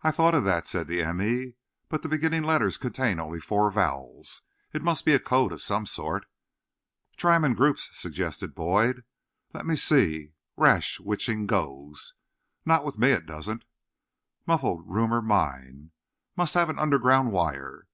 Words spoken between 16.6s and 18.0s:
an underground wire.